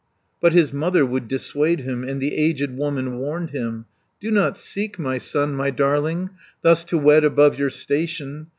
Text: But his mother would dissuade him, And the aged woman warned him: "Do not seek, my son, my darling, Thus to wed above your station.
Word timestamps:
But 0.41 0.53
his 0.53 0.73
mother 0.73 1.05
would 1.05 1.27
dissuade 1.27 1.81
him, 1.81 2.03
And 2.03 2.19
the 2.19 2.35
aged 2.35 2.75
woman 2.75 3.19
warned 3.19 3.51
him: 3.51 3.85
"Do 4.19 4.31
not 4.31 4.57
seek, 4.57 4.97
my 4.97 5.19
son, 5.19 5.53
my 5.53 5.69
darling, 5.69 6.31
Thus 6.63 6.83
to 6.85 6.97
wed 6.97 7.23
above 7.23 7.59
your 7.59 7.69
station. 7.69 8.47